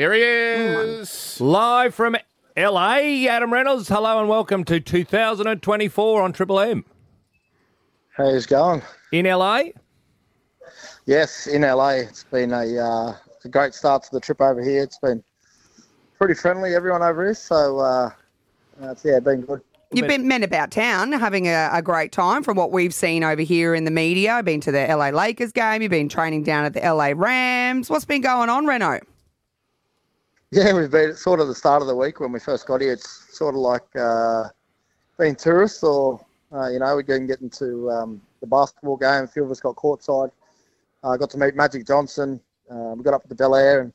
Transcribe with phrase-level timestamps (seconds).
[0.00, 1.38] Here he is.
[1.42, 2.16] Live from
[2.56, 3.86] LA, Adam Reynolds.
[3.86, 6.86] Hello and welcome to 2024 on Triple M.
[8.16, 8.80] How's it going?
[9.12, 9.64] In LA?
[11.04, 11.96] Yes, in LA.
[11.96, 14.82] It's been a, uh, a great start to the trip over here.
[14.82, 15.22] It's been
[16.16, 17.34] pretty friendly, everyone over here.
[17.34, 18.10] So, uh,
[18.80, 19.60] it's, yeah, been good.
[19.92, 23.42] You've been men about town having a, a, great time from what we've seen over
[23.42, 24.32] here in the media.
[24.32, 25.82] I've been to the LA Lakers game.
[25.82, 27.90] You've been training down at the LA Rams.
[27.90, 29.00] What's been going on, Reno?
[30.52, 32.92] Yeah, we've been sort of the start of the week when we first got here.
[32.92, 34.48] It's sort of like uh,
[35.16, 36.18] being tourists or,
[36.52, 39.22] uh, you know, we can get into um, the basketball game.
[39.22, 40.32] A few of us got courtside.
[41.04, 42.40] I uh, got to meet Magic Johnson.
[42.68, 43.92] Uh, we got up to the Bel Air and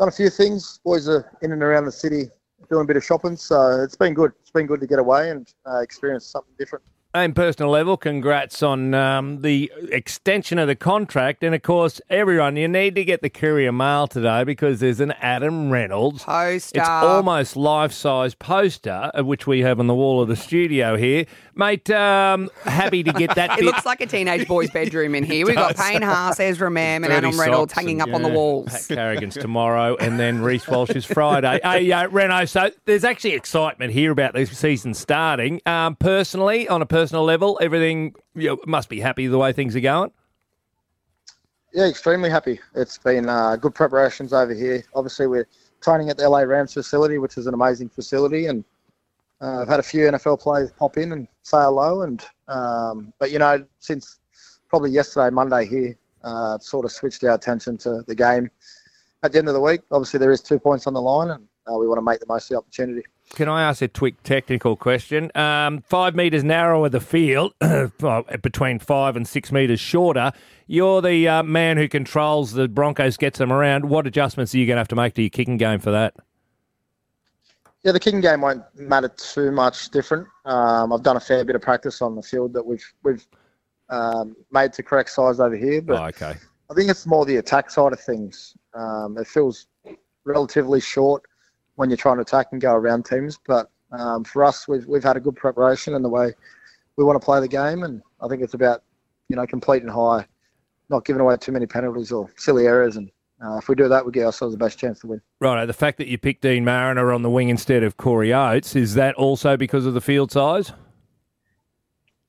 [0.00, 0.80] done a few things.
[0.84, 2.24] Boys are in and around the city
[2.68, 3.36] doing a bit of shopping.
[3.36, 4.32] So it's been good.
[4.40, 6.84] It's been good to get away and uh, experience something different.
[7.16, 11.42] And personal level, congrats on um, the extension of the contract.
[11.42, 15.12] And of course, everyone, you need to get the courier mail today because there's an
[15.12, 16.78] Adam Reynolds poster.
[16.78, 21.24] It's almost life size poster, which we have on the wall of the studio here.
[21.54, 23.58] Mate, um, happy to get that.
[23.58, 25.46] it looks like a teenage boy's bedroom in here.
[25.46, 28.14] We've got Payne Haas, Ezra Mam, and Adam Reynolds hanging up yeah.
[28.14, 28.68] on the walls.
[28.68, 31.60] Pat Carrigan's tomorrow, and then Reece Walsh is Friday.
[31.64, 35.62] hey, uh, Reno, so there's actually excitement here about the season starting.
[35.64, 39.74] Um, personally, on a personal level, everything you know, must be happy the way things
[39.76, 40.10] are going.
[41.72, 42.60] Yeah, extremely happy.
[42.74, 44.82] It's been uh, good preparations over here.
[44.94, 45.46] Obviously, we're
[45.82, 48.64] training at the LA Rams facility, which is an amazing facility, and
[49.40, 53.30] uh, I've had a few NFL players pop in and say hello, and um, but
[53.30, 54.18] you know since
[54.68, 58.50] probably yesterday, Monday here, uh, sort of switched our attention to the game.
[59.22, 61.46] At the end of the week, obviously there is two points on the line, and
[61.70, 63.02] uh, we want to make the most of the opportunity.
[63.34, 65.30] Can I ask a quick technical question?
[65.34, 67.54] Um, five metres narrower the field,
[68.42, 70.32] between five and six metres shorter.
[70.66, 73.86] You're the uh, man who controls the Broncos, gets them around.
[73.86, 76.14] What adjustments are you going to have to make to your kicking game for that?
[77.82, 80.26] Yeah, the kicking game won't matter too much different.
[80.44, 83.26] Um, I've done a fair bit of practice on the field that we've we've
[83.90, 85.82] um, made to correct size over here.
[85.82, 86.34] But oh, okay.
[86.70, 88.56] I think it's more the attack side of things.
[88.74, 89.66] Um, it feels
[90.24, 91.22] relatively short
[91.76, 93.38] when you're trying to attack and go around teams.
[93.46, 96.32] But um, for us, we've we've had a good preparation in the way
[96.96, 98.82] we want to play the game, and I think it's about
[99.28, 100.26] you know completing high,
[100.90, 103.10] not giving away too many penalties or silly errors, and
[103.44, 105.20] uh, if we do that, we give ourselves the best chance to win.
[105.40, 105.64] Right.
[105.66, 108.94] The fact that you picked Deine Mariner on the wing instead of Corey Oates, is
[108.94, 110.72] that also because of the field size?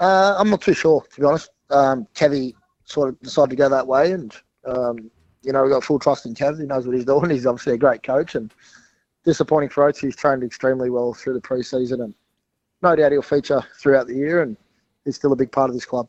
[0.00, 1.50] Uh, I'm not too sure, to be honest.
[1.70, 4.34] Um, Kevy sort of decided to go that way, and,
[4.64, 5.10] um,
[5.42, 6.58] you know, we've got full trust in Kev.
[6.58, 7.30] He knows what he's doing.
[7.30, 8.52] He's obviously a great coach, and
[9.24, 9.98] disappointing for Oates.
[9.98, 12.14] He's trained extremely well through the preseason, and
[12.82, 14.56] no doubt he'll feature throughout the year, and
[15.04, 16.08] he's still a big part of this club.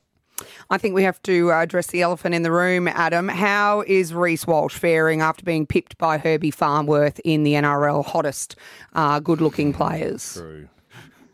[0.70, 3.30] I think we have to uh, address the elephant in the room, Adam.
[3.30, 8.58] How is Reece Walsh faring after being pipped by Herbie Farnworth in the NRL hottest
[8.94, 10.34] uh, good looking players?
[10.34, 10.68] True.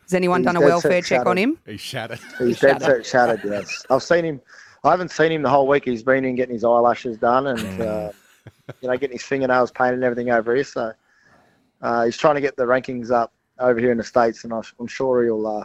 [0.03, 1.57] Has anyone He's done a welfare check on him?
[1.65, 2.19] He's shattered.
[2.37, 3.85] He's, dead set shattered, yes.
[3.89, 4.41] I've seen him.
[4.83, 5.85] I haven't seen him the whole week.
[5.85, 7.79] He's been in getting his eyelashes done and, mm.
[7.79, 8.11] uh,
[8.81, 10.63] you know, getting his fingernails painted and everything over here.
[10.63, 10.93] So
[11.81, 14.87] uh, he's trying to get the rankings up over here in the States, and I'm
[14.87, 15.63] sure he'll uh,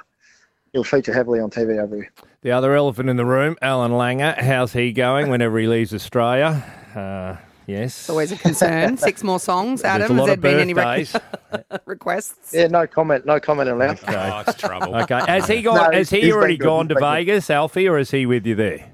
[0.72, 2.12] he'll feature heavily on TV over here.
[2.42, 4.38] The other elephant in the room, Allan Langer.
[4.38, 6.62] How's he going whenever he leaves Australia?
[6.94, 7.98] Uh, yes.
[7.98, 8.96] It's always a concern.
[8.96, 10.16] Six more songs, Adam.
[10.16, 11.06] Has there been any re-
[11.86, 12.54] requests?
[12.54, 13.26] Yeah, no comment.
[13.26, 14.02] No comment allowed.
[14.02, 14.14] Okay.
[14.14, 14.94] Oh, it's trouble.
[14.94, 15.20] Okay.
[15.26, 15.90] Has he gone?
[15.90, 18.92] No, has he already gone to Vegas, Alfie, or is he with you there?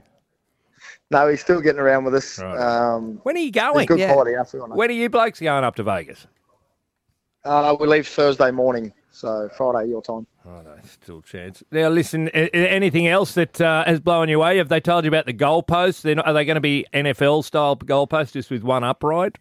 [1.10, 2.39] No, he's still getting around with us.
[2.39, 2.56] Right.
[2.56, 3.84] Um, when are you going?
[3.84, 4.15] Good yeah.
[4.15, 4.34] quality.
[4.69, 6.27] When are you blokes going up to Vegas?
[7.44, 10.26] Uh, we leave Thursday morning, so Friday your time.
[10.47, 11.62] Oh, no, still chance.
[11.72, 12.28] Now, listen.
[12.28, 14.58] Anything else that uh, has blown you away?
[14.58, 16.04] Have they told you about the goalposts?
[16.14, 19.38] Not, are they going to be NFL style goalposts, just with one upright?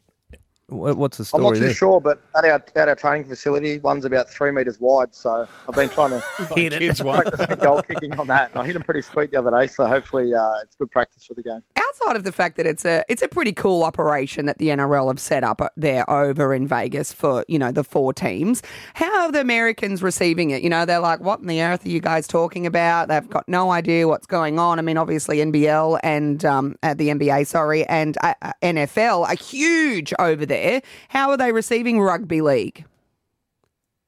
[0.71, 1.43] What's the story?
[1.43, 1.73] I'm not too there?
[1.73, 5.13] sure, but at our, at our training facility, one's about three metres wide.
[5.13, 6.19] So I've been trying to
[6.55, 6.97] hit it.
[6.99, 8.51] practice goal kicking on that.
[8.51, 11.25] And I hit them pretty sweet the other day, so hopefully uh, it's good practice
[11.25, 11.61] for the game.
[11.75, 15.07] Outside of the fact that it's a it's a pretty cool operation that the NRL
[15.07, 18.62] have set up there over in Vegas for you know the four teams,
[18.94, 20.62] how are the Americans receiving it?
[20.62, 23.47] You know, they're like, "What in the earth are you guys talking about?" They've got
[23.50, 24.79] no idea what's going on.
[24.79, 29.35] I mean, obviously NBL and um, uh, the NBA, sorry, and uh, uh NFL are
[29.35, 30.61] huge over there.
[31.10, 32.86] How are they receiving rugby league?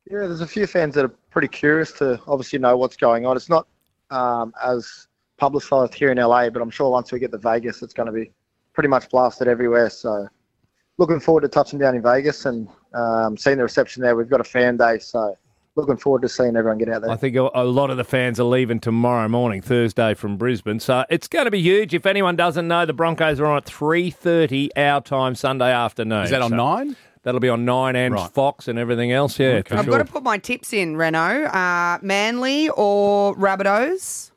[0.09, 3.37] Yeah, there's a few fans that are pretty curious to obviously know what's going on.
[3.37, 3.67] It's not
[4.09, 5.07] um, as
[5.37, 8.13] publicised here in LA, but I'm sure once we get to Vegas, it's going to
[8.13, 8.31] be
[8.73, 9.89] pretty much blasted everywhere.
[9.89, 10.27] So,
[10.97, 14.15] looking forward to touching down in Vegas and um, seeing the reception there.
[14.15, 15.35] We've got a fan day, so
[15.75, 17.11] looking forward to seeing everyone get out there.
[17.11, 20.79] I think a a lot of the fans are leaving tomorrow morning, Thursday, from Brisbane.
[20.79, 21.93] So it's going to be huge.
[21.93, 26.23] If anyone doesn't know, the Broncos are on at three thirty our time Sunday afternoon.
[26.23, 26.95] Is that on So nine?
[27.23, 28.29] That'll be on nine and Right.
[28.31, 29.39] Fox and everything else.
[29.39, 29.69] Yeah, Okay.
[29.69, 29.97] for I've sure.
[29.97, 31.45] got to put my tips in, Reno.
[31.45, 34.31] Uh, Manly or Rabbitohs?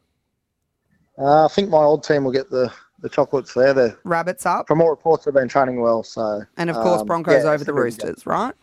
[1.19, 3.75] Uh, I think my old team will get the, the chocolates there.
[3.75, 4.69] They're, Rabbits up.
[4.69, 6.05] from all reports, they've been training well.
[6.05, 8.07] So And of course, um, Broncos yeah, over the it's good.
[8.07, 8.55] Roosters, right?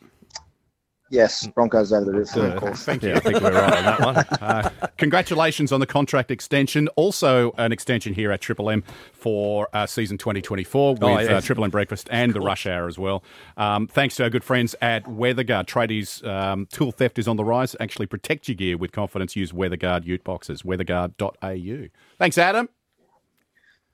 [1.13, 2.83] Yes, Broncos over the Roosters, of course.
[2.86, 3.10] Thank you.
[3.10, 4.15] Yeah, I think we're right on that one.
[4.44, 6.88] Uh, congratulations on the contract extension.
[6.95, 8.83] Also, an extension here at Triple M
[9.13, 11.39] for uh, season 2024 with Oh, uh.
[11.39, 13.24] Triple M Breakfast and the Rush Hour as well.
[13.57, 15.65] Um, thanks to our good friends at WeatherGuard.
[15.68, 17.75] Tradies um, tool theft is on the rise.
[17.80, 19.36] Actually, protect your gear with confidence.
[19.36, 20.63] Use WeatherGuard Ute boxes.
[20.63, 21.88] WeatherGuard.au.
[22.18, 22.69] Thanks, Adam.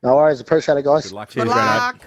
[0.04, 0.39] No worries.
[0.39, 1.04] Appreciate it, guys.
[1.04, 1.31] Good luck.
[1.31, 2.01] Good luck.